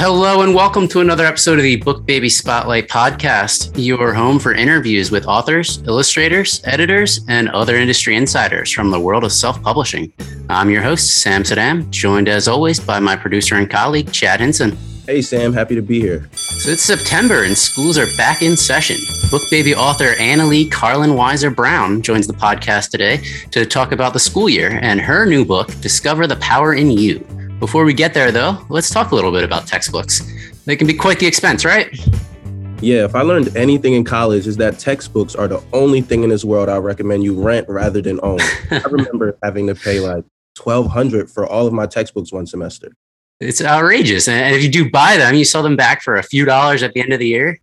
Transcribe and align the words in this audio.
Hello 0.00 0.40
and 0.40 0.54
welcome 0.54 0.88
to 0.88 1.02
another 1.02 1.26
episode 1.26 1.58
of 1.58 1.62
the 1.62 1.76
Book 1.76 2.06
Baby 2.06 2.30
Spotlight 2.30 2.88
podcast, 2.88 3.72
your 3.76 4.14
home 4.14 4.38
for 4.38 4.54
interviews 4.54 5.10
with 5.10 5.26
authors, 5.26 5.82
illustrators, 5.82 6.62
editors, 6.64 7.20
and 7.28 7.50
other 7.50 7.76
industry 7.76 8.16
insiders 8.16 8.72
from 8.72 8.90
the 8.90 8.98
world 8.98 9.24
of 9.24 9.30
self 9.30 9.62
publishing. 9.62 10.10
I'm 10.48 10.70
your 10.70 10.80
host, 10.80 11.18
Sam 11.20 11.42
Saddam, 11.42 11.90
joined 11.90 12.30
as 12.30 12.48
always 12.48 12.80
by 12.80 12.98
my 12.98 13.14
producer 13.14 13.56
and 13.56 13.68
colleague, 13.68 14.10
Chad 14.10 14.40
Henson. 14.40 14.74
Hey, 15.06 15.20
Sam, 15.20 15.52
happy 15.52 15.74
to 15.74 15.82
be 15.82 16.00
here. 16.00 16.30
So 16.32 16.70
it's 16.70 16.82
September 16.82 17.44
and 17.44 17.54
schools 17.54 17.98
are 17.98 18.06
back 18.16 18.40
in 18.40 18.56
session. 18.56 18.96
Book 19.30 19.42
Baby 19.50 19.74
author 19.74 20.14
Annalee 20.14 20.72
Carlin 20.72 21.10
Weiser 21.10 21.54
Brown 21.54 22.00
joins 22.00 22.26
the 22.26 22.32
podcast 22.32 22.88
today 22.88 23.22
to 23.50 23.66
talk 23.66 23.92
about 23.92 24.14
the 24.14 24.18
school 24.18 24.48
year 24.48 24.78
and 24.80 24.98
her 24.98 25.26
new 25.26 25.44
book, 25.44 25.78
Discover 25.82 26.26
the 26.26 26.36
Power 26.36 26.72
in 26.72 26.90
You. 26.90 27.22
Before 27.60 27.84
we 27.84 27.92
get 27.92 28.14
there, 28.14 28.32
though, 28.32 28.56
let's 28.70 28.88
talk 28.88 29.10
a 29.10 29.14
little 29.14 29.30
bit 29.30 29.44
about 29.44 29.66
textbooks. 29.66 30.22
They 30.64 30.76
can 30.76 30.86
be 30.86 30.94
quite 30.94 31.18
the 31.18 31.26
expense, 31.26 31.62
right? 31.62 31.94
Yeah, 32.80 33.04
if 33.04 33.14
I 33.14 33.20
learned 33.20 33.54
anything 33.54 33.92
in 33.92 34.02
college 34.02 34.46
is 34.46 34.56
that 34.56 34.78
textbooks 34.78 35.34
are 35.34 35.46
the 35.46 35.62
only 35.74 36.00
thing 36.00 36.22
in 36.22 36.30
this 36.30 36.42
world 36.42 36.70
I 36.70 36.78
recommend 36.78 37.22
you 37.22 37.38
rent 37.38 37.68
rather 37.68 38.00
than 38.00 38.18
own. 38.22 38.40
I 38.70 38.82
remember 38.90 39.36
having 39.42 39.66
to 39.66 39.74
pay 39.74 40.00
like 40.00 40.24
1200 40.62 41.30
for 41.30 41.46
all 41.46 41.66
of 41.66 41.74
my 41.74 41.84
textbooks 41.84 42.32
one 42.32 42.46
semester. 42.46 42.92
It's 43.40 43.62
outrageous. 43.62 44.26
And 44.26 44.56
if 44.56 44.62
you 44.62 44.70
do 44.70 44.90
buy 44.90 45.18
them, 45.18 45.34
you 45.34 45.44
sell 45.44 45.62
them 45.62 45.76
back 45.76 46.00
for 46.00 46.16
a 46.16 46.22
few 46.22 46.46
dollars 46.46 46.82
at 46.82 46.94
the 46.94 47.02
end 47.02 47.12
of 47.12 47.18
the 47.18 47.28
year. 47.28 47.60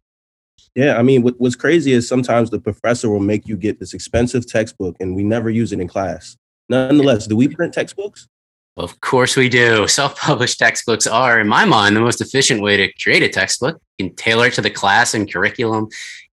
Yeah, 0.76 0.98
I 0.98 1.02
mean, 1.02 1.24
what's 1.24 1.56
crazy 1.56 1.92
is 1.92 2.08
sometimes 2.08 2.52
the 2.52 2.60
professor 2.60 3.10
will 3.10 3.20
make 3.20 3.48
you 3.48 3.58
get 3.58 3.80
this 3.80 3.96
expensive 3.96 4.46
textbook 4.46 4.96
and 5.00 5.16
we 5.16 5.24
never 5.24 5.50
use 5.50 5.72
it 5.72 5.80
in 5.80 5.88
class. 5.88 6.38
Nonetheless, 6.70 7.26
do 7.26 7.36
we 7.36 7.48
print 7.48 7.74
textbooks? 7.74 8.28
Of 8.78 9.02
course 9.02 9.36
we 9.36 9.50
do. 9.50 9.88
Self-published 9.88 10.60
textbooks 10.60 11.08
are, 11.08 11.40
in 11.40 11.48
my 11.48 11.66
mind, 11.66 11.96
the 11.96 12.02
most 12.02 12.22
efficient 12.22 12.62
way 12.62 12.78
to 12.78 12.94
create 13.02 13.24
a 13.24 13.30
textbook. 13.30 13.82
You 13.98 14.08
can 14.08 14.16
tailor 14.16 14.48
it 14.48 14.54
to 14.54 14.62
the 14.62 14.70
class 14.70 15.16
and 15.16 15.32
curriculum, 15.32 15.90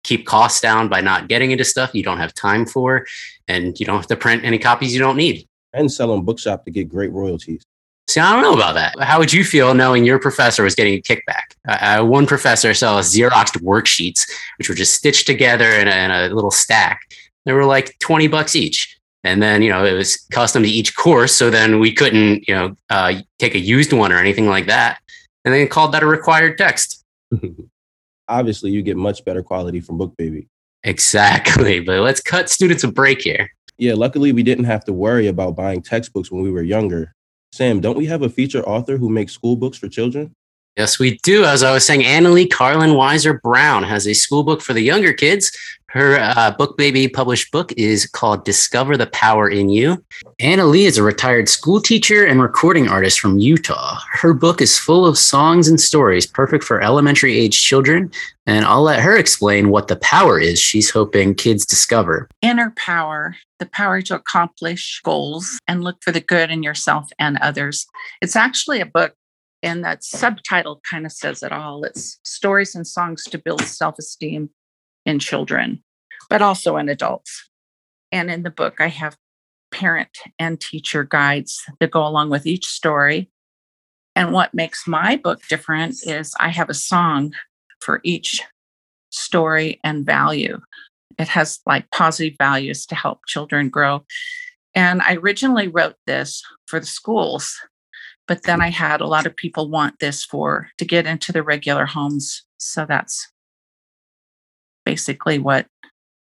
keep 0.03 0.25
costs 0.25 0.59
down 0.59 0.89
by 0.89 1.01
not 1.01 1.27
getting 1.27 1.51
into 1.51 1.63
stuff 1.63 1.91
you 1.93 2.01
don't 2.01 2.17
have 2.17 2.33
time 2.33 2.65
for, 2.65 3.05
and 3.47 3.79
you 3.79 3.85
don't 3.85 3.97
have 3.97 4.07
to 4.07 4.15
print 4.15 4.43
any 4.43 4.57
copies 4.57 4.91
you 4.91 4.99
don't 4.99 5.17
need. 5.17 5.47
And 5.73 5.91
sell 5.91 6.11
on 6.11 6.25
Bookshop 6.25 6.65
to 6.65 6.71
get 6.71 6.89
great 6.89 7.11
royalties. 7.11 7.63
See, 8.07 8.19
I 8.19 8.33
don't 8.33 8.41
know 8.41 8.55
about 8.55 8.73
that. 8.73 8.99
How 8.99 9.19
would 9.19 9.31
you 9.31 9.43
feel 9.43 9.75
knowing 9.75 10.03
your 10.03 10.19
professor 10.19 10.63
was 10.63 10.73
getting 10.73 10.95
a 10.95 11.01
kickback? 11.01 11.43
Uh, 11.67 12.03
one 12.03 12.25
professor 12.25 12.73
saw 12.73 12.99
Xeroxed 13.01 13.61
worksheets, 13.61 14.27
which 14.57 14.67
were 14.67 14.75
just 14.75 14.95
stitched 14.95 15.27
together 15.27 15.69
in 15.69 15.87
a, 15.87 15.91
in 15.91 16.11
a 16.11 16.29
little 16.29 16.51
stack. 16.51 17.01
They 17.45 17.53
were 17.53 17.65
like 17.65 17.97
20 17.99 18.27
bucks 18.27 18.55
each 18.55 18.99
and 19.23 19.41
then 19.41 19.61
you 19.61 19.69
know 19.69 19.85
it 19.85 19.93
was 19.93 20.17
custom 20.31 20.63
to 20.63 20.69
each 20.69 20.95
course 20.95 21.33
so 21.33 21.49
then 21.49 21.79
we 21.79 21.93
couldn't 21.93 22.47
you 22.47 22.53
know 22.53 22.75
uh, 22.89 23.13
take 23.39 23.55
a 23.55 23.59
used 23.59 23.93
one 23.93 24.11
or 24.11 24.17
anything 24.17 24.47
like 24.47 24.67
that. 24.67 24.99
And 25.43 25.53
then 25.53 25.67
called 25.67 25.91
that 25.93 26.03
a 26.03 26.05
required 26.05 26.57
text. 26.57 27.03
Obviously 28.27 28.71
you 28.71 28.83
get 28.83 28.97
much 28.97 29.25
better 29.25 29.41
quality 29.41 29.79
from 29.79 29.97
book 29.97 30.15
baby. 30.17 30.47
Exactly 30.83 31.79
but 31.79 32.01
let's 32.01 32.21
cut 32.21 32.49
students 32.49 32.83
a 32.83 32.91
break 32.91 33.21
here. 33.21 33.49
Yeah 33.77 33.93
luckily 33.93 34.31
we 34.31 34.43
didn't 34.43 34.65
have 34.65 34.85
to 34.85 34.93
worry 34.93 35.27
about 35.27 35.55
buying 35.55 35.81
textbooks 35.81 36.31
when 36.31 36.41
we 36.41 36.51
were 36.51 36.63
younger. 36.63 37.13
Sam 37.53 37.81
don't 37.81 37.97
we 37.97 38.05
have 38.07 38.21
a 38.21 38.29
feature 38.29 38.63
author 38.63 38.97
who 38.97 39.09
makes 39.09 39.33
school 39.33 39.55
books 39.55 39.77
for 39.77 39.87
children? 39.87 40.33
Yes, 40.77 40.99
we 40.99 41.17
do. 41.23 41.43
As 41.43 41.63
I 41.63 41.73
was 41.73 41.85
saying, 41.85 42.01
Annalee 42.01 42.49
Carlin 42.49 42.91
Weiser 42.91 43.41
Brown 43.41 43.83
has 43.83 44.07
a 44.07 44.13
school 44.13 44.43
book 44.43 44.61
for 44.61 44.71
the 44.73 44.81
younger 44.81 45.11
kids. 45.11 45.51
Her 45.91 46.17
uh, 46.17 46.51
book 46.51 46.77
baby 46.77 47.09
published 47.09 47.51
book 47.51 47.73
is 47.73 48.05
called 48.05 48.45
Discover 48.45 48.95
the 48.95 49.07
Power 49.07 49.49
in 49.49 49.67
You. 49.67 50.01
Anna 50.39 50.63
Lee 50.63 50.85
is 50.85 50.97
a 50.97 51.03
retired 51.03 51.49
school 51.49 51.81
teacher 51.81 52.25
and 52.25 52.41
recording 52.41 52.87
artist 52.87 53.19
from 53.19 53.39
Utah. 53.39 53.99
Her 54.13 54.33
book 54.33 54.61
is 54.61 54.79
full 54.79 55.05
of 55.05 55.17
songs 55.17 55.67
and 55.67 55.81
stories 55.81 56.25
perfect 56.25 56.63
for 56.63 56.81
elementary 56.81 57.37
age 57.37 57.61
children. 57.61 58.09
And 58.45 58.63
I'll 58.63 58.83
let 58.83 59.01
her 59.01 59.17
explain 59.17 59.67
what 59.67 59.89
the 59.89 59.97
power 59.97 60.39
is 60.39 60.61
she's 60.61 60.89
hoping 60.89 61.35
kids 61.35 61.65
discover. 61.65 62.29
Inner 62.41 62.71
power, 62.77 63.35
the 63.59 63.65
power 63.65 64.01
to 64.03 64.15
accomplish 64.15 65.01
goals 65.03 65.59
and 65.67 65.83
look 65.83 65.97
for 66.01 66.13
the 66.13 66.21
good 66.21 66.51
in 66.51 66.63
yourself 66.63 67.09
and 67.19 67.37
others. 67.39 67.85
It's 68.21 68.37
actually 68.37 68.79
a 68.79 68.85
book 68.85 69.13
and 69.61 69.83
that 69.83 70.05
subtitle 70.05 70.81
kind 70.89 71.05
of 71.05 71.11
says 71.11 71.43
it 71.43 71.51
all. 71.51 71.83
It's 71.83 72.17
stories 72.23 72.75
and 72.75 72.87
songs 72.87 73.25
to 73.25 73.37
build 73.37 73.61
self 73.61 73.99
esteem 73.99 74.51
in 75.05 75.19
children, 75.19 75.83
but 76.29 76.41
also 76.41 76.77
in 76.77 76.89
adults. 76.89 77.49
And 78.11 78.29
in 78.29 78.43
the 78.43 78.49
book, 78.51 78.75
I 78.79 78.87
have 78.87 79.17
parent 79.71 80.17
and 80.37 80.59
teacher 80.59 81.03
guides 81.03 81.61
that 81.79 81.91
go 81.91 82.05
along 82.05 82.29
with 82.29 82.45
each 82.45 82.65
story. 82.65 83.29
And 84.15 84.33
what 84.33 84.53
makes 84.53 84.87
my 84.87 85.15
book 85.15 85.41
different 85.47 85.95
is 86.05 86.33
I 86.39 86.49
have 86.49 86.69
a 86.69 86.73
song 86.73 87.33
for 87.79 88.01
each 88.03 88.41
story 89.09 89.79
and 89.83 90.05
value. 90.05 90.59
It 91.17 91.29
has 91.29 91.59
like 91.65 91.89
positive 91.91 92.35
values 92.37 92.85
to 92.87 92.95
help 92.95 93.21
children 93.27 93.69
grow. 93.69 94.03
And 94.75 95.01
I 95.01 95.15
originally 95.15 95.67
wrote 95.67 95.95
this 96.05 96.43
for 96.67 96.79
the 96.79 96.85
schools 96.85 97.59
but 98.27 98.43
then 98.43 98.61
I 98.61 98.69
had 98.69 99.01
a 99.01 99.07
lot 99.07 99.25
of 99.25 99.35
people 99.35 99.69
want 99.69 99.99
this 99.99 100.23
for 100.23 100.69
to 100.77 100.85
get 100.85 101.05
into 101.05 101.31
the 101.31 101.43
regular 101.43 101.85
homes. 101.85 102.43
So 102.57 102.85
that's 102.87 103.30
basically 104.85 105.39
what 105.39 105.67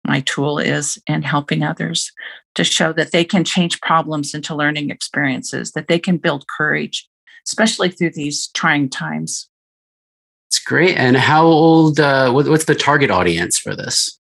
my 0.04 0.20
tool 0.20 0.58
is 0.58 0.98
in 1.06 1.22
helping 1.22 1.62
others 1.62 2.10
to 2.54 2.64
show 2.64 2.92
that 2.92 3.12
they 3.12 3.24
can 3.24 3.44
change 3.44 3.80
problems 3.80 4.34
into 4.34 4.54
learning 4.54 4.90
experiences, 4.90 5.72
that 5.72 5.88
they 5.88 5.98
can 5.98 6.16
build 6.16 6.46
courage, 6.48 7.08
especially 7.46 7.90
through 7.90 8.10
these 8.10 8.48
trying 8.54 8.88
times. 8.88 9.48
It's 10.48 10.58
great. 10.58 10.96
And 10.96 11.16
how 11.16 11.44
old, 11.46 12.00
uh, 12.00 12.32
what, 12.32 12.48
what's 12.48 12.64
the 12.64 12.74
target 12.74 13.10
audience 13.10 13.58
for 13.58 13.76
this? 13.76 14.18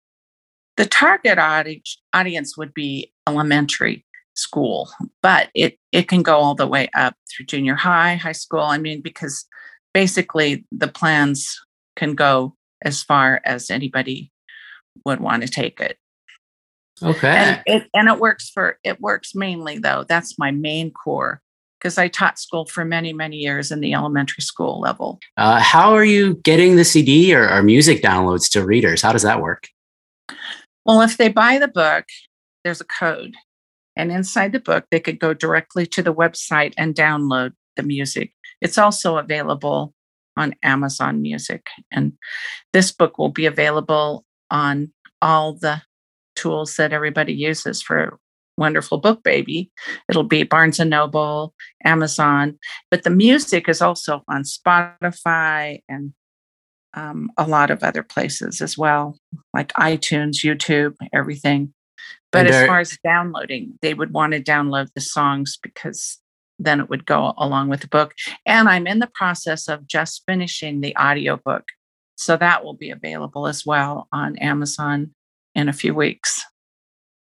The 0.77 0.87
target 0.87 1.39
audience 1.39 2.57
would 2.57 2.75
be 2.75 3.13
elementary 3.27 4.05
school, 4.35 4.89
but 5.23 5.49
it 5.55 5.77
it 5.91 6.07
can 6.07 6.23
go 6.23 6.37
all 6.37 6.55
the 6.55 6.69
way 6.69 6.89
up 6.95 7.17
through 7.29 7.47
junior 7.47 7.75
high, 7.75 8.15
high 8.15 8.33
school. 8.33 8.61
I 8.61 8.79
mean, 8.79 9.01
because 9.01 9.45
basically 9.93 10.65
the 10.71 10.87
plans 10.87 11.59
can 11.97 12.15
go 12.15 12.55
as 12.83 13.03
far 13.03 13.41
as 13.45 13.71
anybody 13.71 14.31
would 15.05 15.21
want 15.21 15.43
to 15.43 15.49
take 15.49 15.81
it. 15.81 15.99
Okay. 17.03 17.29
And 17.29 17.63
it, 17.67 17.89
and 17.95 18.09
it 18.09 18.19
works 18.19 18.51
for 18.51 18.79
it 18.83 19.01
works 19.01 19.35
mainly 19.35 19.79
though. 19.79 20.05
That's 20.09 20.39
my 20.39 20.51
main 20.51 20.91
core 20.91 21.41
because 21.79 21.97
I 21.97 22.09
taught 22.09 22.41
school 22.41 22.67
for 22.67 22.85
many 22.85 23.13
many 23.13 23.37
years 23.37 23.71
in 23.71 23.81
the 23.81 23.95
elementary 23.95 24.43
school 24.43 24.81
level. 24.81 25.21
Uh, 25.37 25.61
how 25.61 25.93
are 25.93 26.05
you 26.05 26.35
getting 26.43 26.77
the 26.77 26.85
CD 26.85 27.35
or, 27.35 27.49
or 27.49 27.63
music 27.63 28.03
downloads 28.03 28.51
to 28.53 28.65
readers? 28.65 29.03
How 29.03 29.13
does 29.13 29.23
that 29.23 29.41
work? 29.41 29.69
Well, 30.85 31.03
if 31.03 31.17
they 31.17 31.29
buy 31.29 31.59
the 31.59 31.69
book, 31.69 32.07
there's 32.65 32.81
a 32.81 32.85
code 32.85 33.37
and 33.99 34.13
inside 34.13 34.53
the 34.53 34.61
book, 34.61 34.87
they 34.91 35.01
could 35.01 35.19
go 35.19 35.35
directly 35.35 35.85
to 35.87 36.03
the 36.03 36.15
website 36.15 36.73
and 36.79 36.95
download 36.95 37.53
the 37.77 37.83
music. 37.83 38.33
It's 38.61 38.79
also 38.79 39.19
available 39.19 39.93
on 40.39 40.55
Amazon 40.63 41.21
Music. 41.21 41.67
And 41.93 42.13
this 42.73 42.93
book 42.93 43.19
will 43.19 43.31
be 43.31 43.47
available 43.47 44.25
on 44.51 44.93
all 45.21 45.55
the 45.55 45.83
tools 46.37 46.77
that 46.77 46.93
everybody 46.93 47.33
uses 47.33 47.83
for 47.83 48.19
wonderful 48.57 48.99
book 48.99 49.23
baby 49.23 49.71
it'll 50.09 50.25
be 50.25 50.43
barnes 50.43 50.81
and 50.81 50.91
noble 50.91 51.55
amazon 51.85 52.59
but 52.91 53.05
the 53.05 53.11
music 53.11 53.69
is 53.69 53.81
also 53.81 54.23
on 54.29 54.43
spotify 54.43 55.81
and 55.89 56.13
um, 56.95 57.31
a 57.37 57.47
lot 57.47 57.71
of 57.71 57.85
other 57.85 58.03
places 58.03 58.61
as 58.61 58.77
well 58.77 59.17
like 59.55 59.73
itunes 59.75 60.45
youtube 60.45 60.95
everything 61.13 61.73
but 62.31 62.47
as 62.47 62.67
far 62.67 62.81
as 62.81 62.99
downloading, 63.03 63.79
they 63.81 63.95
would 63.95 64.13
want 64.13 64.35
to 64.35 64.43
download 64.43 64.89
the 64.95 65.01
songs 65.01 65.59
because 65.63 66.19
then 66.59 66.81
it 66.81 66.89
would 66.89 67.07
go 67.07 67.35
along 67.39 67.69
with 67.69 67.81
the 67.81 67.89
book. 67.89 68.15
And 68.45 68.69
I'm 68.69 68.87
in 68.87 68.99
the 68.99 69.11
process 69.15 69.69
of 69.69 69.87
just 69.87 70.23
finishing 70.27 70.81
the 70.81 70.97
audiobook. 70.97 71.65
So 72.17 72.37
that 72.37 72.65
will 72.65 72.75
be 72.75 72.91
available 72.91 73.47
as 73.47 73.65
well 73.65 74.09
on 74.13 74.37
Amazon 74.39 75.15
in 75.55 75.69
a 75.69 75.73
few 75.73 75.95
weeks. 75.95 76.45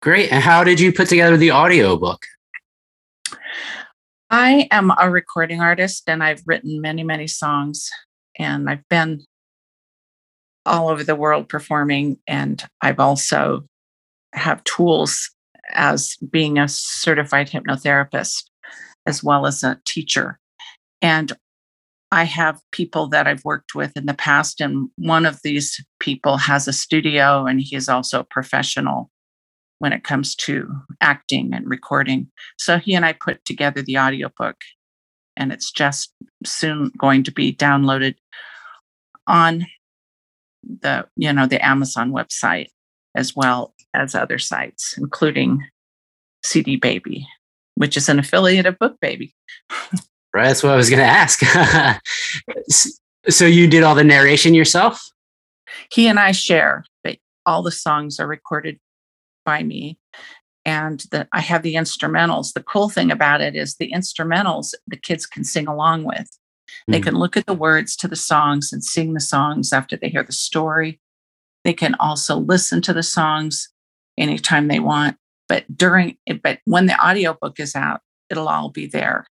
Great. 0.00 0.30
And 0.30 0.42
how 0.42 0.62
did 0.62 0.78
you 0.78 0.92
put 0.92 1.08
together 1.08 1.36
the 1.36 1.52
audiobook? 1.52 2.24
I 4.30 4.68
am 4.70 4.92
a 4.98 5.10
recording 5.10 5.60
artist 5.60 6.08
and 6.08 6.22
I've 6.22 6.42
written 6.46 6.80
many, 6.80 7.02
many 7.02 7.26
songs 7.26 7.90
and 8.38 8.68
I've 8.68 8.88
been 8.88 9.24
all 10.64 10.88
over 10.88 11.04
the 11.04 11.14
world 11.14 11.48
performing. 11.48 12.18
And 12.26 12.62
I've 12.82 13.00
also 13.00 13.64
have 14.32 14.62
tools 14.64 15.30
as 15.72 16.16
being 16.30 16.58
a 16.58 16.68
certified 16.68 17.48
hypnotherapist 17.48 18.44
as 19.06 19.22
well 19.22 19.46
as 19.46 19.62
a 19.62 19.80
teacher. 19.84 20.38
And 21.02 21.32
I 22.12 22.24
have 22.24 22.60
people 22.70 23.08
that 23.08 23.26
I've 23.26 23.44
worked 23.44 23.74
with 23.74 23.96
in 23.96 24.06
the 24.06 24.14
past, 24.14 24.60
and 24.60 24.88
one 24.96 25.26
of 25.26 25.40
these 25.42 25.84
people 25.98 26.36
has 26.36 26.68
a 26.68 26.72
studio 26.72 27.46
and 27.46 27.60
he 27.60 27.74
is 27.76 27.88
also 27.88 28.20
a 28.20 28.24
professional 28.24 29.10
when 29.78 29.92
it 29.92 30.04
comes 30.04 30.34
to 30.34 30.68
acting 31.00 31.52
and 31.52 31.68
recording. 31.68 32.30
So 32.58 32.78
he 32.78 32.94
and 32.94 33.04
I 33.04 33.12
put 33.12 33.44
together 33.44 33.82
the 33.82 33.98
audiobook. 33.98 34.56
and 35.36 35.52
it's 35.52 35.70
just 35.70 36.14
soon 36.44 36.90
going 36.96 37.22
to 37.24 37.30
be 37.30 37.52
downloaded 37.54 38.14
on 39.26 39.66
the 40.62 41.06
you 41.16 41.32
know 41.32 41.46
the 41.46 41.64
Amazon 41.64 42.10
website 42.12 42.68
as 43.14 43.34
well 43.36 43.74
as 43.94 44.14
other 44.14 44.38
sites, 44.38 44.94
including 44.98 45.62
CD 46.44 46.76
Baby, 46.76 47.26
which 47.76 47.96
is 47.96 48.08
an 48.08 48.18
affiliate 48.18 48.66
of 48.66 48.78
Book 48.78 48.98
Baby. 49.00 49.34
right, 50.34 50.48
that's 50.48 50.62
what 50.62 50.72
I 50.72 50.76
was 50.76 50.90
going 50.90 51.00
to 51.00 51.04
ask. 51.04 51.40
so 53.28 53.46
you 53.46 53.66
did 53.66 53.82
all 53.82 53.94
the 53.94 54.04
narration 54.04 54.54
yourself? 54.54 55.10
He 55.90 56.08
and 56.08 56.18
I 56.18 56.32
share, 56.32 56.84
but 57.04 57.18
all 57.44 57.62
the 57.62 57.70
songs 57.70 58.18
are 58.18 58.26
recorded 58.26 58.78
by 59.44 59.62
me. 59.62 59.98
And 60.64 61.04
the, 61.12 61.28
I 61.32 61.40
have 61.40 61.62
the 61.62 61.74
instrumentals. 61.74 62.52
The 62.52 62.62
cool 62.62 62.88
thing 62.88 63.12
about 63.12 63.40
it 63.40 63.54
is 63.54 63.76
the 63.76 63.92
instrumentals 63.92 64.74
the 64.88 64.96
kids 64.96 65.24
can 65.24 65.44
sing 65.44 65.68
along 65.68 66.04
with. 66.04 66.28
They 66.88 67.00
mm. 67.00 67.04
can 67.04 67.14
look 67.14 67.36
at 67.36 67.46
the 67.46 67.54
words 67.54 67.94
to 67.96 68.08
the 68.08 68.16
songs 68.16 68.72
and 68.72 68.82
sing 68.82 69.14
the 69.14 69.20
songs 69.20 69.72
after 69.72 69.96
they 69.96 70.08
hear 70.08 70.24
the 70.24 70.32
story. 70.32 71.00
They 71.64 71.72
can 71.72 71.94
also 72.00 72.36
listen 72.36 72.82
to 72.82 72.92
the 72.92 73.04
songs 73.04 73.68
anytime 74.18 74.66
they 74.66 74.80
want. 74.80 75.16
But 75.48 75.64
during 75.76 76.16
but 76.42 76.60
when 76.64 76.86
the 76.86 76.98
audiobook 77.04 77.60
is 77.60 77.76
out, 77.76 78.00
it'll 78.30 78.48
all 78.48 78.70
be 78.70 78.86
there. 78.86 79.26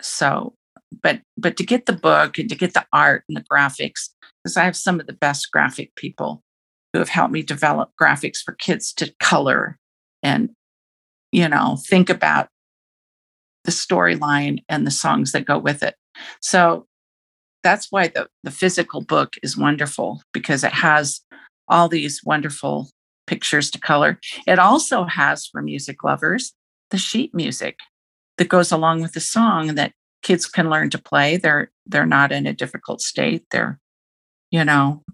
So, 0.00 0.54
but 1.02 1.20
but 1.36 1.56
to 1.56 1.64
get 1.64 1.86
the 1.86 1.92
book 1.92 2.38
and 2.38 2.48
to 2.48 2.54
get 2.54 2.74
the 2.74 2.86
art 2.92 3.24
and 3.28 3.36
the 3.36 3.44
graphics, 3.44 4.10
because 4.42 4.56
I 4.56 4.64
have 4.64 4.76
some 4.76 5.00
of 5.00 5.06
the 5.06 5.12
best 5.12 5.50
graphic 5.52 5.94
people 5.94 6.42
who 6.92 6.98
have 6.98 7.08
helped 7.08 7.32
me 7.32 7.42
develop 7.42 7.90
graphics 8.00 8.38
for 8.38 8.54
kids 8.54 8.92
to 8.94 9.12
color 9.20 9.78
and 10.22 10.50
you 11.32 11.48
know 11.48 11.78
think 11.86 12.08
about 12.08 12.48
the 13.64 13.70
storyline 13.70 14.58
and 14.68 14.86
the 14.86 14.90
songs 14.90 15.32
that 15.32 15.44
go 15.44 15.58
with 15.58 15.82
it 15.82 15.94
so 16.40 16.86
that's 17.62 17.88
why 17.90 18.08
the, 18.08 18.28
the 18.44 18.50
physical 18.50 19.02
book 19.02 19.34
is 19.42 19.56
wonderful 19.56 20.22
because 20.32 20.64
it 20.64 20.72
has 20.72 21.20
all 21.68 21.88
these 21.88 22.22
wonderful 22.24 22.88
pictures 23.28 23.70
to 23.70 23.78
color. 23.78 24.18
It 24.46 24.58
also 24.58 25.04
has 25.04 25.46
for 25.46 25.62
music 25.62 26.02
lovers 26.02 26.54
the 26.90 26.98
sheet 26.98 27.34
music 27.34 27.78
that 28.38 28.48
goes 28.48 28.72
along 28.72 29.02
with 29.02 29.12
the 29.12 29.20
song 29.20 29.74
that 29.74 29.92
kids 30.22 30.46
can 30.46 30.70
learn 30.70 30.90
to 30.90 30.98
play. 30.98 31.36
They're 31.36 31.70
they're 31.86 32.06
not 32.06 32.32
in 32.32 32.46
a 32.46 32.52
difficult 32.52 33.00
state. 33.00 33.44
They're, 33.50 33.78
you 34.50 34.64
know, 34.64 35.04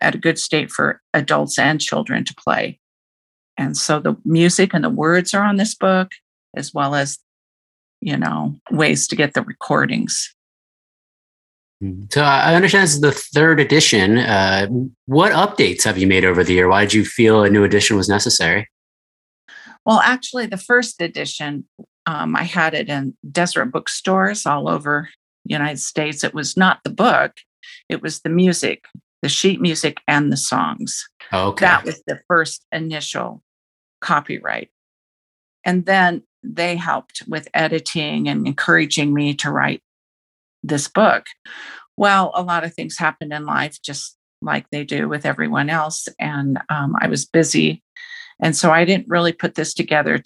at 0.00 0.14
a 0.14 0.18
good 0.18 0.38
state 0.38 0.70
for 0.70 1.00
adults 1.14 1.58
and 1.58 1.80
children 1.80 2.24
to 2.24 2.34
play. 2.34 2.80
And 3.56 3.76
so 3.76 4.00
the 4.00 4.16
music 4.24 4.72
and 4.72 4.84
the 4.84 4.90
words 4.90 5.34
are 5.34 5.44
on 5.44 5.56
this 5.56 5.74
book, 5.74 6.12
as 6.56 6.72
well 6.72 6.94
as, 6.94 7.18
you 8.00 8.16
know, 8.16 8.54
ways 8.70 9.08
to 9.08 9.16
get 9.16 9.34
the 9.34 9.42
recordings. 9.42 10.34
So 12.10 12.22
I 12.22 12.56
understand 12.56 12.84
this 12.84 12.94
is 12.94 13.00
the 13.00 13.12
third 13.12 13.60
edition. 13.60 14.18
Uh, 14.18 14.66
what 15.06 15.30
updates 15.30 15.84
have 15.84 15.96
you 15.96 16.08
made 16.08 16.24
over 16.24 16.42
the 16.42 16.54
year? 16.54 16.68
Why 16.68 16.82
did 16.82 16.92
you 16.92 17.04
feel 17.04 17.44
a 17.44 17.50
new 17.50 17.62
edition 17.62 17.96
was 17.96 18.08
necessary? 18.08 18.68
Well, 19.86 20.00
actually, 20.00 20.46
the 20.46 20.56
first 20.56 21.00
edition, 21.00 21.66
um, 22.04 22.34
I 22.34 22.42
had 22.42 22.74
it 22.74 22.88
in 22.88 23.16
Deseret 23.30 23.70
bookstores 23.70 24.44
all 24.44 24.68
over 24.68 25.08
the 25.44 25.52
United 25.54 25.78
States. 25.78 26.24
It 26.24 26.34
was 26.34 26.56
not 26.56 26.80
the 26.82 26.90
book; 26.90 27.34
it 27.88 28.02
was 28.02 28.20
the 28.20 28.28
music, 28.28 28.84
the 29.22 29.28
sheet 29.28 29.60
music, 29.60 29.98
and 30.08 30.32
the 30.32 30.36
songs. 30.36 31.08
okay. 31.32 31.64
That 31.64 31.84
was 31.84 32.02
the 32.06 32.20
first 32.26 32.66
initial 32.72 33.42
copyright, 34.00 34.70
and 35.64 35.86
then 35.86 36.24
they 36.42 36.74
helped 36.74 37.22
with 37.28 37.48
editing 37.54 38.28
and 38.28 38.48
encouraging 38.48 39.14
me 39.14 39.32
to 39.34 39.50
write 39.50 39.80
this 40.68 40.88
book? 40.88 41.26
Well, 41.96 42.30
a 42.34 42.42
lot 42.42 42.64
of 42.64 42.74
things 42.74 42.96
happened 42.96 43.32
in 43.32 43.44
life, 43.44 43.78
just 43.82 44.16
like 44.40 44.70
they 44.70 44.84
do 44.84 45.08
with 45.08 45.26
everyone 45.26 45.68
else. 45.68 46.06
And 46.20 46.58
um, 46.68 46.94
I 47.00 47.08
was 47.08 47.26
busy. 47.26 47.82
And 48.40 48.56
so 48.56 48.70
I 48.70 48.84
didn't 48.84 49.08
really 49.08 49.32
put 49.32 49.56
this 49.56 49.74
together 49.74 50.22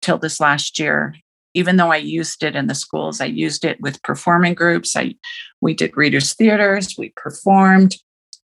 till 0.00 0.18
this 0.18 0.40
last 0.40 0.78
year. 0.78 1.14
Even 1.54 1.76
though 1.76 1.92
I 1.92 1.96
used 1.96 2.42
it 2.42 2.56
in 2.56 2.66
the 2.66 2.74
schools, 2.74 3.20
I 3.20 3.26
used 3.26 3.64
it 3.66 3.78
with 3.82 4.02
performing 4.02 4.54
groups. 4.54 4.96
I 4.96 5.14
we 5.60 5.74
did 5.74 5.94
readers 5.96 6.32
theaters, 6.32 6.94
we 6.96 7.12
performed, 7.16 7.96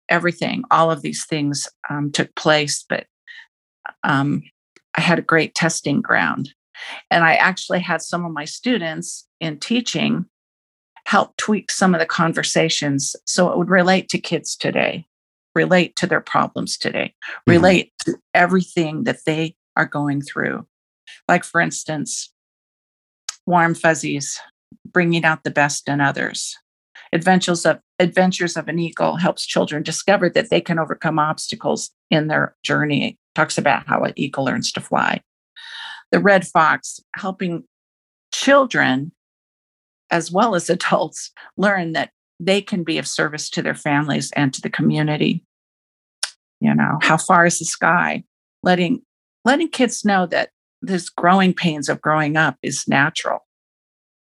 everything. 0.08 0.64
All 0.70 0.91
of 0.91 1.02
these 1.02 1.26
things 1.26 1.69
um, 1.91 2.11
took 2.11 2.35
place, 2.35 2.85
but 2.88 3.05
um, 4.02 4.43
I 4.94 5.02
had 5.02 5.19
a 5.19 5.23
great 5.23 5.55
testing 5.55 6.00
ground. 6.00 6.50
And 7.11 7.25
I 7.25 7.35
actually 7.35 7.81
had 7.81 8.02
some 8.02 8.25
of 8.25 8.32
my 8.32 8.44
students 8.44 9.26
in 9.41 9.58
teaching 9.58 10.26
help 11.15 11.37
tweak 11.37 11.71
some 11.71 11.95
of 11.95 12.01
the 12.01 12.07
conversations 12.07 13.15
so 13.25 13.49
it 13.49 13.57
would 13.57 13.71
relate 13.71 14.09
to 14.09 14.19
kids 14.19 14.57
today, 14.57 15.07
relate 15.55 15.95
to 15.95 16.09
their 16.09 16.21
problems 16.21 16.77
today, 16.77 17.15
mm-hmm. 17.25 17.53
relate 17.53 17.93
to 18.05 18.17
everything 18.35 19.05
that 19.05 19.21
they 19.25 19.55
are 19.77 19.87
going 19.87 20.21
through. 20.21 20.67
Like, 21.29 21.45
for 21.45 21.61
instance, 21.61 22.33
warm 23.47 23.77
fuzzies, 23.77 24.41
bringing 24.85 25.25
out 25.25 25.45
the 25.45 25.53
best 25.53 25.89
in 25.89 26.01
others. 26.01 26.59
Adventures 27.13 27.65
of 27.65 27.79
Adventures 28.01 28.57
of 28.57 28.67
an 28.67 28.81
Eagle 28.81 29.15
helps 29.15 29.47
children 29.47 29.85
discover 29.85 30.29
that 30.31 30.51
they 30.51 30.61
can 30.61 30.81
overcome 30.81 31.21
obstacles 31.21 31.93
in 32.11 32.27
their 32.27 32.57
journey. 32.65 33.11
It 33.11 33.17
talks 33.37 33.57
about 33.57 33.87
how 33.87 34.03
an 34.03 34.15
eagle 34.17 34.47
learns 34.47 34.73
to 34.73 34.81
fly. 34.81 35.21
The 36.11 36.19
Red 36.19 36.45
Fox 36.45 36.99
helping 37.15 37.63
children 38.33 39.13
as 40.15 40.31
well 40.31 40.55
as 40.55 40.71
adults 40.71 41.33
learn 41.57 41.93
that 41.93 42.11
they 42.39 42.63
can 42.63 42.85
be 42.85 42.99
of 42.99 43.07
service 43.07 43.51
to 43.51 43.61
their 43.63 43.75
families 43.75 44.31
and 44.37 44.55
to 44.55 44.61
the 44.61 44.71
community. 44.71 45.45
You 46.61 46.73
know 46.73 46.99
how 47.03 47.17
far 47.17 47.45
is 47.45 47.59
the 47.59 47.65
sky? 47.65 48.23
Letting 48.63 49.03
letting 49.45 49.69
kids 49.69 50.05
know 50.05 50.27
that 50.27 50.51
this 50.81 51.11
growing 51.11 51.53
pains 51.53 51.89
of 51.89 52.01
growing 52.01 52.37
up 52.37 52.57
is 52.63 52.85
natural 52.87 53.41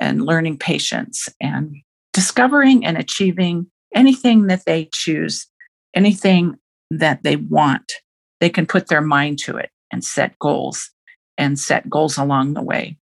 and 0.02 0.26
learning 0.26 0.58
patience 0.58 1.30
and 1.40 1.74
discovering 2.12 2.86
and 2.86 2.98
achieving 2.98 3.68
anything 3.96 4.48
that 4.48 4.66
they 4.66 4.90
choose 4.94 5.48
anything 5.96 6.56
that 6.92 7.24
they 7.24 7.38
want 7.38 7.94
they 8.40 8.50
can 8.50 8.66
put 8.66 8.88
their 8.88 9.02
mind 9.02 9.40
to 9.40 9.58
it 9.58 9.72
and 9.92 10.04
set 10.04 10.38
goals 10.40 10.92
and 11.38 11.58
set 11.58 11.90
goals 11.90 12.18
along 12.18 12.54
the 12.54 12.62
way 12.62 12.99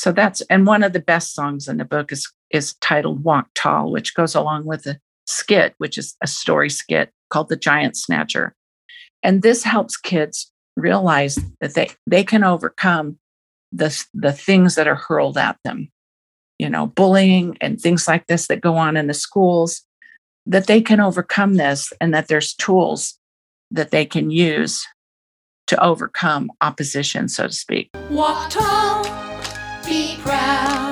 so 0.00 0.12
that's 0.12 0.40
and 0.48 0.66
one 0.66 0.82
of 0.82 0.94
the 0.94 1.00
best 1.00 1.34
songs 1.34 1.68
in 1.68 1.76
the 1.76 1.84
book 1.84 2.10
is 2.10 2.26
is 2.50 2.74
titled 2.80 3.22
Walk 3.22 3.48
Tall, 3.54 3.92
which 3.92 4.14
goes 4.14 4.34
along 4.34 4.64
with 4.64 4.86
a 4.86 4.98
skit, 5.26 5.74
which 5.76 5.98
is 5.98 6.16
a 6.22 6.26
story 6.26 6.70
skit 6.70 7.10
called 7.28 7.50
The 7.50 7.56
Giant 7.56 7.98
Snatcher. 7.98 8.54
And 9.22 9.42
this 9.42 9.62
helps 9.62 9.98
kids 9.98 10.50
realize 10.74 11.38
that 11.60 11.74
they 11.74 11.90
they 12.06 12.24
can 12.24 12.44
overcome 12.44 13.18
the 13.72 13.94
the 14.14 14.32
things 14.32 14.74
that 14.76 14.88
are 14.88 14.94
hurled 14.94 15.36
at 15.36 15.58
them. 15.64 15.90
You 16.58 16.70
know, 16.70 16.86
bullying 16.86 17.58
and 17.60 17.78
things 17.78 18.08
like 18.08 18.26
this 18.26 18.46
that 18.46 18.62
go 18.62 18.76
on 18.76 18.96
in 18.96 19.06
the 19.06 19.12
schools, 19.12 19.82
that 20.46 20.66
they 20.66 20.80
can 20.80 21.00
overcome 21.00 21.56
this 21.56 21.92
and 22.00 22.14
that 22.14 22.28
there's 22.28 22.54
tools 22.54 23.18
that 23.70 23.90
they 23.90 24.06
can 24.06 24.30
use 24.30 24.82
to 25.66 25.78
overcome 25.84 26.50
opposition, 26.62 27.28
so 27.28 27.48
to 27.48 27.52
speak. 27.52 27.90
Walk 28.08 28.48
tall 28.48 29.19
be 29.90 30.16
proud. 30.22 30.89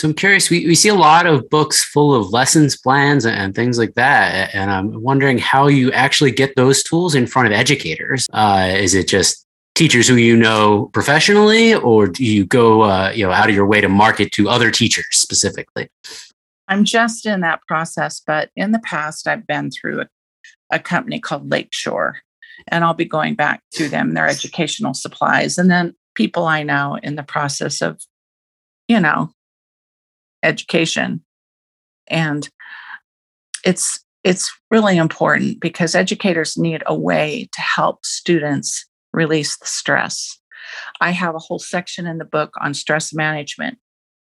So 0.00 0.08
I'm 0.08 0.14
curious, 0.14 0.48
we, 0.48 0.66
we 0.66 0.74
see 0.74 0.88
a 0.88 0.94
lot 0.94 1.26
of 1.26 1.50
books 1.50 1.84
full 1.84 2.14
of 2.14 2.30
lessons 2.30 2.74
plans 2.74 3.26
and 3.26 3.54
things 3.54 3.76
like 3.76 3.96
that. 3.96 4.48
And 4.54 4.70
I'm 4.70 5.02
wondering 5.02 5.36
how 5.36 5.66
you 5.66 5.92
actually 5.92 6.30
get 6.30 6.56
those 6.56 6.82
tools 6.82 7.14
in 7.14 7.26
front 7.26 7.48
of 7.48 7.52
educators. 7.52 8.26
Uh, 8.32 8.70
is 8.72 8.94
it 8.94 9.08
just 9.08 9.46
teachers 9.74 10.08
who 10.08 10.14
you 10.14 10.38
know 10.38 10.86
professionally, 10.94 11.74
or 11.74 12.06
do 12.06 12.24
you 12.24 12.46
go 12.46 12.80
uh, 12.80 13.12
you 13.14 13.26
know 13.26 13.30
out 13.30 13.50
of 13.50 13.54
your 13.54 13.66
way 13.66 13.82
to 13.82 13.90
market 13.90 14.32
to 14.32 14.48
other 14.48 14.70
teachers 14.70 15.04
specifically? 15.10 15.90
I'm 16.66 16.84
just 16.86 17.26
in 17.26 17.42
that 17.42 17.60
process, 17.68 18.22
but 18.26 18.48
in 18.56 18.72
the 18.72 18.78
past, 18.78 19.28
I've 19.28 19.46
been 19.46 19.70
through 19.70 20.00
a, 20.00 20.06
a 20.70 20.78
company 20.78 21.20
called 21.20 21.50
Lakeshore, 21.50 22.20
and 22.68 22.84
I'll 22.84 22.94
be 22.94 23.04
going 23.04 23.34
back 23.34 23.60
to 23.72 23.86
them, 23.90 24.14
their 24.14 24.28
educational 24.28 24.94
supplies, 24.94 25.58
and 25.58 25.70
then 25.70 25.94
people 26.14 26.46
I 26.46 26.62
know 26.62 26.98
in 27.02 27.16
the 27.16 27.22
process 27.22 27.82
of, 27.82 28.00
you 28.88 28.98
know, 28.98 29.34
education. 30.42 31.22
And 32.08 32.48
it's 33.64 34.04
it's 34.22 34.52
really 34.70 34.98
important 34.98 35.60
because 35.60 35.94
educators 35.94 36.58
need 36.58 36.82
a 36.86 36.94
way 36.94 37.48
to 37.52 37.60
help 37.60 38.04
students 38.04 38.84
release 39.12 39.56
the 39.56 39.66
stress. 39.66 40.38
I 41.00 41.12
have 41.12 41.34
a 41.34 41.38
whole 41.38 41.58
section 41.58 42.06
in 42.06 42.18
the 42.18 42.24
book 42.24 42.52
on 42.60 42.74
stress 42.74 43.14
management, 43.14 43.78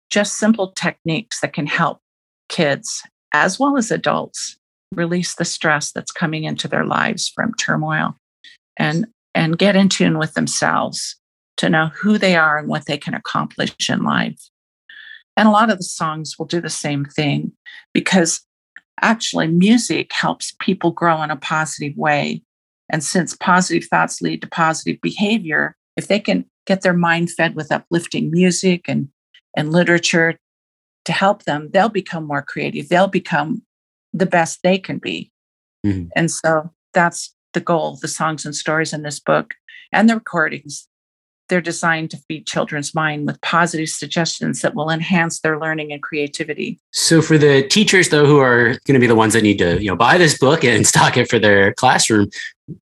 just 0.10 0.38
simple 0.38 0.72
techniques 0.72 1.42
that 1.42 1.54
can 1.54 1.68
help 1.68 2.00
kids 2.48 3.04
as 3.34 3.60
well 3.60 3.78
as 3.78 3.92
adults 3.92 4.58
release 4.94 5.36
the 5.36 5.46
stress 5.46 5.92
that's 5.92 6.12
coming 6.12 6.44
into 6.44 6.68
their 6.68 6.86
lives 6.86 7.30
from 7.30 7.54
turmoil 7.56 8.16
and 8.78 9.08
and 9.34 9.58
get 9.58 9.76
in 9.76 9.88
tune 9.88 10.18
with 10.18 10.34
themselves 10.34 11.16
to 11.58 11.70
know 11.70 11.88
who 11.88 12.18
they 12.18 12.36
are 12.36 12.58
and 12.58 12.68
what 12.68 12.86
they 12.86 12.98
can 12.98 13.14
accomplish 13.14 13.90
in 13.90 14.04
life. 14.04 14.50
And 15.38 15.48
a 15.48 15.52
lot 15.52 15.70
of 15.70 15.78
the 15.78 15.84
songs 15.84 16.38
will 16.38 16.46
do 16.46 16.62
the 16.62 16.70
same 16.70 17.06
thing 17.06 17.52
because 17.94 18.42
actually 19.02 19.48
music 19.48 20.12
helps 20.14 20.54
people 20.60 20.92
grow 20.92 21.22
in 21.24 21.32
a 21.32 21.36
positive 21.36 21.96
way. 21.98 22.44
And 22.90 23.04
since 23.04 23.36
positive 23.36 23.88
thoughts 23.88 24.22
lead 24.22 24.42
to 24.42 24.48
positive 24.48 25.00
behavior, 25.02 25.76
if 25.96 26.08
they 26.08 26.20
can 26.20 26.46
get 26.68 26.82
their 26.82 26.94
mind 26.94 27.32
fed 27.32 27.56
with 27.56 27.72
uplifting 27.72 28.30
music 28.30 28.86
and, 28.88 29.08
and 29.56 29.72
literature 29.72 30.38
to 31.06 31.12
help 31.12 31.44
them, 31.44 31.70
they'll 31.74 31.90
become 31.90 32.28
more 32.28 32.42
creative. 32.42 32.90
They'll 32.90 33.08
become 33.08 33.64
the 34.14 34.26
best 34.26 34.60
they 34.62 34.78
can 34.78 34.98
be. 34.98 35.32
Mm-hmm. 35.86 36.10
And 36.16 36.30
so 36.30 36.72
that's 36.94 37.34
the 37.54 37.60
goal 37.60 37.98
the 38.02 38.08
songs 38.08 38.46
and 38.46 38.56
stories 38.56 38.94
in 38.94 39.04
this 39.04 39.20
book 39.20 39.54
and 39.92 40.10
the 40.10 40.16
recordings 40.16 40.88
they're 41.52 41.60
designed 41.60 42.10
to 42.10 42.18
feed 42.30 42.48
children's 42.48 42.96
mind 42.96 43.28
with 43.28 43.40
positive 43.42 43.90
suggestions 43.90 44.62
that 44.62 44.74
will 44.74 44.90
enhance 44.90 45.42
their 45.42 45.60
learning 45.60 45.92
and 45.92 46.02
creativity. 46.02 46.80
So 46.94 47.22
for 47.22 47.38
the 47.38 47.68
teachers 47.68 48.08
though 48.08 48.26
who 48.26 48.40
are 48.40 48.70
going 48.86 48.94
to 48.94 49.00
be 49.00 49.06
the 49.06 49.16
ones 49.16 49.34
that 49.34 49.44
need 49.44 49.58
to, 49.58 49.78
you 49.84 49.90
know, 49.90 49.98
buy 49.98 50.18
this 50.18 50.38
book 50.38 50.64
and 50.64 50.88
stock 50.94 51.18
it 51.18 51.30
for 51.30 51.40
their 51.40 51.74
classroom, 51.74 52.30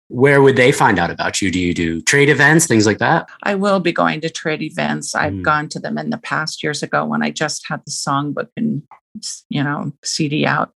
where 0.09 0.43
would 0.43 0.55
they 0.55 0.71
find 0.71 0.99
out 0.99 1.09
about 1.09 1.41
you? 1.41 1.49
Do 1.49 1.59
you 1.59 1.73
do 1.73 1.99
trade 2.01 2.29
events, 2.29 2.67
things 2.67 2.85
like 2.85 2.99
that? 2.99 3.27
I 3.41 3.55
will 3.55 3.79
be 3.79 3.91
going 3.91 4.21
to 4.21 4.29
trade 4.29 4.61
events. 4.61 5.15
I've 5.15 5.33
mm. 5.33 5.41
gone 5.41 5.67
to 5.69 5.79
them 5.79 5.97
in 5.97 6.11
the 6.11 6.19
past 6.19 6.61
years 6.61 6.83
ago 6.83 7.05
when 7.05 7.23
I 7.23 7.31
just 7.31 7.67
had 7.67 7.81
the 7.85 7.91
songbook 7.91 8.49
and 8.55 8.83
you 9.49 9.63
know, 9.63 9.91
CD 10.03 10.45
out. 10.45 10.73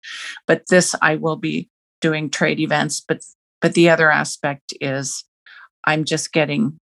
But 0.46 0.62
this 0.70 0.94
I 1.02 1.16
will 1.16 1.36
be 1.36 1.68
doing 2.00 2.30
trade 2.30 2.58
events, 2.58 3.02
but 3.06 3.20
but 3.60 3.74
the 3.74 3.90
other 3.90 4.10
aspect 4.10 4.72
is 4.80 5.24
I'm 5.84 6.04
just 6.04 6.32
getting 6.32 6.80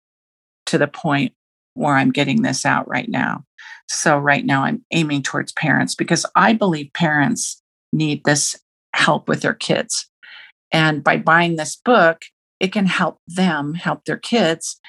to 0.68 0.78
the 0.78 0.88
point 0.88 1.34
where 1.74 1.96
I'm 1.96 2.12
getting 2.12 2.42
this 2.42 2.66
out 2.66 2.88
right 2.88 3.10
now. 3.10 3.44
So, 3.90 4.18
right 4.18 4.46
now, 4.46 4.64
I'm 4.64 4.84
aiming 4.92 5.24
towards 5.24 5.52
parents 5.54 5.96
because 5.96 6.26
I 6.36 6.54
believe 6.54 6.92
parents 6.94 7.62
need 7.92 8.24
this 8.24 8.56
help 8.96 9.28
with 9.28 9.42
their 9.42 9.54
kids. 9.54 10.10
And 10.72 11.04
by 11.04 11.18
buying 11.18 11.56
this 11.56 11.76
book, 11.76 12.24
it 12.60 12.72
can 12.72 12.86
help 12.86 13.20
them 13.28 13.74
help 13.74 14.06
their 14.06 14.18
kids. 14.18 14.80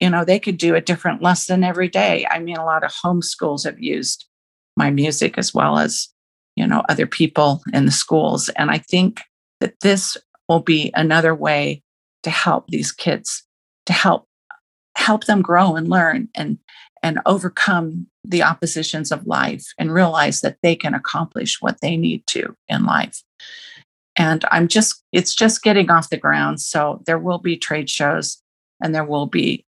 You 0.00 0.10
know, 0.10 0.24
they 0.24 0.38
could 0.38 0.58
do 0.58 0.74
a 0.74 0.80
different 0.80 1.22
lesson 1.22 1.64
every 1.64 1.88
day. 1.88 2.26
I 2.30 2.38
mean, 2.38 2.56
a 2.56 2.64
lot 2.64 2.84
of 2.84 2.92
homeschools 2.92 3.64
have 3.64 3.80
used 3.80 4.26
my 4.76 4.90
music 4.90 5.38
as 5.38 5.54
well 5.54 5.78
as, 5.78 6.08
you 6.54 6.66
know, 6.66 6.82
other 6.88 7.06
people 7.06 7.62
in 7.72 7.86
the 7.86 7.92
schools. 7.92 8.50
And 8.50 8.70
I 8.70 8.78
think 8.78 9.22
that 9.60 9.80
this 9.80 10.16
will 10.48 10.60
be 10.60 10.92
another 10.94 11.34
way 11.34 11.82
to 12.22 12.30
help 12.30 12.68
these 12.68 12.92
kids, 12.92 13.42
to 13.86 13.92
help 13.92 14.28
help 15.06 15.24
them 15.24 15.40
grow 15.40 15.76
and 15.76 15.88
learn 15.88 16.28
and 16.34 16.58
and 17.02 17.20
overcome 17.26 18.06
the 18.24 18.42
oppositions 18.42 19.12
of 19.12 19.26
life 19.26 19.64
and 19.78 19.94
realize 19.94 20.40
that 20.40 20.56
they 20.62 20.74
can 20.74 20.94
accomplish 20.94 21.58
what 21.60 21.80
they 21.80 21.96
need 21.96 22.26
to 22.26 22.56
in 22.68 22.84
life. 22.84 23.22
And 24.16 24.44
i'm 24.50 24.66
just 24.66 25.04
it's 25.12 25.34
just 25.34 25.62
getting 25.62 25.90
off 25.90 26.10
the 26.10 26.16
ground. 26.16 26.60
So 26.60 27.02
there 27.06 27.18
will 27.18 27.38
be 27.38 27.56
trade 27.56 27.88
shows 27.88 28.42
and 28.82 28.94
there 28.94 29.04
will 29.04 29.26
be 29.26 29.64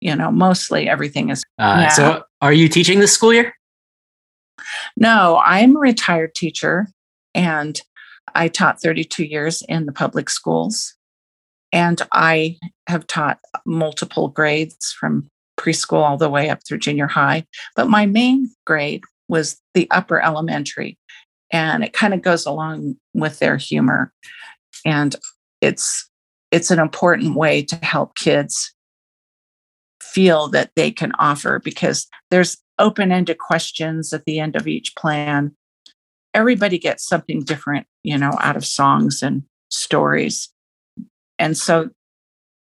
you 0.00 0.16
know 0.16 0.30
mostly 0.30 0.88
everything 0.88 1.28
is 1.28 1.44
uh, 1.58 1.88
so 1.90 2.22
are 2.40 2.54
you 2.54 2.68
teaching 2.68 3.00
this 3.00 3.12
school 3.12 3.34
year? 3.34 3.52
No 4.96 5.40
i'm 5.44 5.76
a 5.76 5.80
retired 5.80 6.34
teacher 6.34 6.88
and 7.34 7.82
i 8.34 8.48
taught 8.48 8.80
32 8.80 9.24
years 9.24 9.62
in 9.68 9.86
the 9.86 9.92
public 9.92 10.30
schools 10.30 10.96
and 11.72 12.02
I 12.12 12.58
have 12.88 13.06
taught 13.06 13.38
multiple 13.64 14.28
grades 14.28 14.92
from 14.98 15.28
preschool 15.58 16.02
all 16.02 16.16
the 16.16 16.30
way 16.30 16.48
up 16.48 16.60
through 16.66 16.78
junior 16.78 17.06
high. 17.06 17.44
But 17.76 17.88
my 17.88 18.06
main 18.06 18.50
grade 18.66 19.02
was 19.28 19.60
the 19.74 19.88
upper 19.90 20.20
elementary. 20.20 20.98
And 21.52 21.84
it 21.84 21.92
kind 21.92 22.14
of 22.14 22.22
goes 22.22 22.46
along 22.46 22.96
with 23.14 23.38
their 23.38 23.56
humor. 23.56 24.12
And 24.84 25.14
it's 25.60 26.08
it's 26.50 26.70
an 26.70 26.80
important 26.80 27.36
way 27.36 27.62
to 27.62 27.76
help 27.76 28.16
kids 28.16 28.74
feel 30.02 30.48
that 30.48 30.72
they 30.74 30.90
can 30.90 31.12
offer 31.18 31.60
because 31.62 32.08
there's 32.30 32.56
open-ended 32.80 33.38
questions 33.38 34.12
at 34.12 34.24
the 34.24 34.40
end 34.40 34.56
of 34.56 34.66
each 34.66 34.96
plan. 34.96 35.54
Everybody 36.34 36.78
gets 36.78 37.06
something 37.06 37.44
different, 37.44 37.86
you 38.02 38.18
know, 38.18 38.32
out 38.40 38.56
of 38.56 38.64
songs 38.64 39.22
and 39.22 39.44
stories. 39.68 40.48
And 41.40 41.56
so 41.56 41.90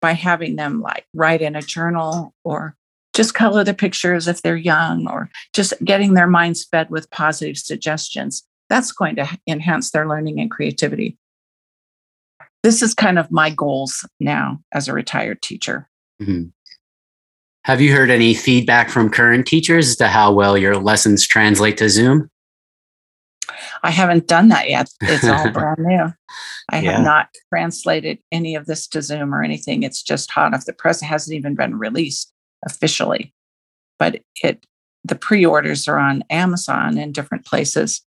by 0.02 0.12
having 0.12 0.58
them 0.58 0.82
like 0.82 1.06
write 1.16 1.42
in 1.42 1.56
a 1.56 1.62
journal 1.62 2.36
or 2.44 2.76
just 3.16 3.34
color 3.34 3.64
the 3.64 3.74
pictures 3.74 4.28
if 4.28 4.42
they're 4.42 4.58
young 4.58 5.08
or 5.10 5.32
just 5.54 5.74
getting 5.84 6.14
their 6.14 6.28
minds 6.28 6.66
fed 6.66 6.90
with 6.90 7.10
positive 7.10 7.58
suggestions, 7.58 8.44
that's 8.70 8.92
going 8.92 9.16
to 9.16 9.28
enhance 9.48 9.92
their 9.92 10.08
learning 10.08 10.40
and 10.40 10.52
creativity. 10.52 11.18
This 12.62 12.82
is 12.82 12.94
kind 12.94 13.18
of 13.18 13.32
my 13.32 13.50
goals 13.50 14.08
now 14.20 14.60
as 14.74 14.88
a 14.88 14.94
retired 14.94 15.42
teacher. 15.42 15.88
Mm-hmm. 16.22 16.50
Have 17.64 17.82
you 17.82 17.96
heard 17.96 18.12
any 18.12 18.34
feedback 18.34 18.90
from 18.90 19.10
current 19.10 19.48
teachers 19.48 19.90
as 19.90 19.96
to 19.98 20.08
how 20.08 20.34
well 20.34 20.58
your 20.58 20.76
lessons 20.76 21.26
translate 21.26 21.78
to 21.78 21.90
Zoom? 21.90 22.30
I 23.84 23.92
haven't 23.92 24.28
done 24.28 24.50
that 24.50 24.70
yet. 24.70 24.90
It's 25.02 25.28
all 25.28 25.50
brand 25.52 25.80
new. 25.80 26.14
I 26.72 26.80
yeah. 26.80 26.94
have 26.94 27.04
not 27.04 27.30
translated 27.50 28.20
any 28.32 28.56
of 28.56 28.66
this 28.66 28.88
to 28.90 29.02
Zoom 29.02 29.34
or 29.34 29.44
anything. 29.44 29.84
It's 29.84 30.02
just 30.02 30.32
hot 30.32 30.54
off 30.54 30.66
the 30.66 30.74
press. 30.74 31.02
It 31.02 31.06
hasn't 31.06 31.36
even 31.36 31.56
been 31.56 31.78
released 31.78 32.32
officially, 32.66 33.34
but 34.00 34.22
it 34.44 34.66
the 35.04 35.16
pre-orders 35.16 35.88
are 35.88 36.00
on 36.00 36.24
Amazon 36.32 36.98
and 36.98 37.14
different 37.14 37.46
places. 37.46 38.02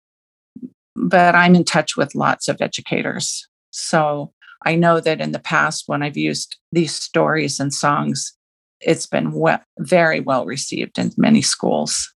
But 0.96 1.36
I'm 1.36 1.54
in 1.54 1.66
touch 1.66 1.98
with 1.98 2.16
lots 2.16 2.48
of 2.48 2.62
educators. 2.62 3.48
So 3.72 4.32
I 4.66 4.76
know 4.76 5.02
that 5.02 5.20
in 5.20 5.34
the 5.34 5.40
past, 5.40 5.84
when 5.88 6.02
I've 6.02 6.16
used 6.16 6.58
these 6.72 6.96
stories 6.96 7.60
and 7.60 7.74
songs, 7.74 8.34
it's 8.80 9.06
been 9.06 9.34
very 9.80 10.22
well 10.22 10.46
received 10.46 10.98
in 10.98 11.12
many 11.18 11.42
schools. 11.42 12.14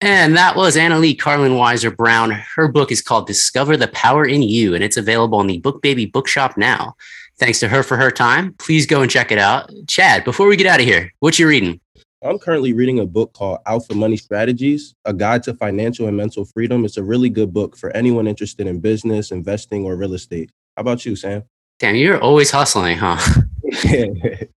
And 0.00 0.36
that 0.36 0.54
was 0.54 0.76
Anna 0.76 0.96
Lee 0.96 1.16
Carlin 1.16 1.52
Weiser 1.52 1.94
Brown. 1.94 2.30
Her 2.30 2.68
book 2.68 2.92
is 2.92 3.02
called 3.02 3.26
Discover 3.26 3.76
the 3.76 3.88
Power 3.88 4.24
in 4.24 4.42
You, 4.42 4.74
and 4.74 4.84
it's 4.84 4.96
available 4.96 5.40
in 5.40 5.48
the 5.48 5.58
Book 5.58 5.82
Baby 5.82 6.06
Bookshop 6.06 6.56
now. 6.56 6.94
Thanks 7.38 7.58
to 7.60 7.68
her 7.68 7.82
for 7.82 7.96
her 7.96 8.12
time. 8.12 8.54
Please 8.60 8.86
go 8.86 9.02
and 9.02 9.10
check 9.10 9.32
it 9.32 9.38
out. 9.38 9.70
Chad, 9.88 10.24
before 10.24 10.46
we 10.46 10.56
get 10.56 10.68
out 10.68 10.78
of 10.78 10.86
here, 10.86 11.12
what 11.18 11.38
you 11.40 11.48
reading? 11.48 11.80
I'm 12.22 12.38
currently 12.38 12.72
reading 12.72 13.00
a 13.00 13.06
book 13.06 13.32
called 13.32 13.58
Alpha 13.66 13.94
Money 13.94 14.16
Strategies, 14.16 14.94
a 15.04 15.12
guide 15.12 15.42
to 15.44 15.54
financial 15.54 16.06
and 16.06 16.16
mental 16.16 16.44
freedom. 16.44 16.84
It's 16.84 16.96
a 16.96 17.02
really 17.02 17.28
good 17.28 17.52
book 17.52 17.76
for 17.76 17.90
anyone 17.96 18.28
interested 18.28 18.68
in 18.68 18.78
business, 18.78 19.32
investing, 19.32 19.84
or 19.84 19.96
real 19.96 20.14
estate. 20.14 20.50
How 20.76 20.82
about 20.82 21.04
you, 21.06 21.16
Sam? 21.16 21.42
Damn, 21.80 21.96
you're 21.96 22.20
always 22.20 22.52
hustling, 22.52 22.98
huh? 22.98 23.18